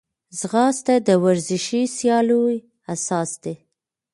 [0.39, 2.43] ځغاسته د ورزشي سیالیو
[2.93, 3.53] اساس ده